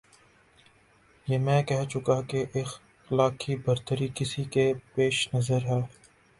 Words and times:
یہ 1.27 1.37
میں 1.37 1.61
کہہ 1.63 1.85
چکا 1.89 2.21
کہ 2.21 2.43
اخلاقی 2.55 3.55
برتری 3.55 4.07
کسی 4.15 4.43
کے 4.43 4.71
پیش 4.95 5.27
نظر 5.33 5.65
ہے۔ 5.65 5.81